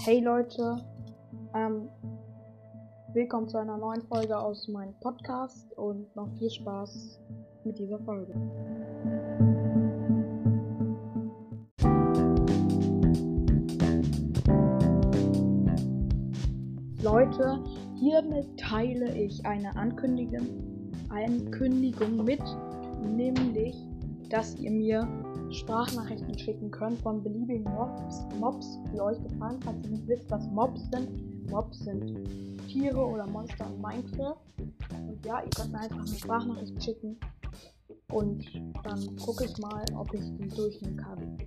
[0.00, 0.76] Hey Leute,
[1.54, 1.88] ähm,
[3.12, 7.20] willkommen zu einer neuen Folge aus meinem Podcast und noch viel Spaß
[7.64, 8.32] mit dieser Folge.
[17.02, 17.64] Leute,
[17.96, 22.42] hiermit teile ich eine Ankündigung, Ankündigung mit,
[23.02, 23.76] nämlich,
[24.30, 25.08] dass ihr mir
[25.50, 29.58] Sprachnachrichten schicken könnt von beliebigen Mobs, Mobs, die euch gefallen.
[29.64, 31.50] Falls ihr nicht wisst, was Mobs sind.
[31.50, 32.14] Mobs sind
[32.68, 34.36] Tiere oder Monster in Minecraft.
[35.08, 37.18] Und ja, ihr könnt mir einfach eine Sprachnachricht schicken.
[38.12, 38.44] Und
[38.84, 41.38] dann gucke ich mal, ob ich die durchnehmen kann.